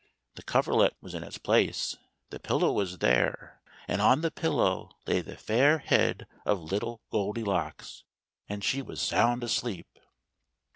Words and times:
The 0.33 0.41
coverlet 0.41 0.95
was 0.99 1.13
in 1.13 1.23
its 1.23 1.37
place, 1.37 1.95
the 2.31 2.39
pillow 2.39 2.71
was 2.71 2.97
there, 2.97 3.61
and 3.87 4.01
on 4.01 4.21
the 4.21 4.31
pillow 4.31 4.95
lay 5.05 5.21
the 5.21 5.37
fair 5.37 5.77
head 5.77 6.25
of 6.43 6.59
little 6.71 7.01
Goldilocks. 7.11 8.03
And 8.49 8.63
she 8.63 8.81
was 8.81 8.99
sound 8.99 9.43
asleep. 9.43 9.99